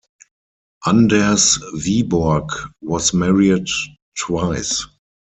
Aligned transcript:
Anders 0.83 1.59
Wiborg 1.75 2.71
was 2.81 3.13
married 3.13 3.67
twice. 4.19 4.87